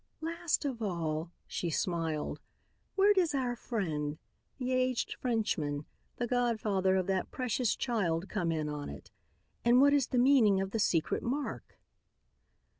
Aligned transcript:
Last 0.21 0.65
of 0.65 0.81
all," 0.81 1.31
she 1.45 1.69
smiled, 1.69 2.39
"where 2.95 3.13
does 3.13 3.35
our 3.35 3.55
friend, 3.55 4.17
the 4.57 4.71
aged 4.71 5.13
Frenchman, 5.13 5.85
the 6.15 6.25
godfather 6.25 6.95
of 6.95 7.05
that 7.05 7.29
precious 7.29 7.75
child, 7.75 8.27
come 8.27 8.51
in 8.51 8.67
on 8.67 8.89
it? 8.89 9.11
And 9.63 9.79
what 9.79 9.93
is 9.93 10.07
the 10.07 10.17
meaning 10.17 10.59
of 10.59 10.71
the 10.71 10.79
secret 10.79 11.21
mark?" 11.21 11.77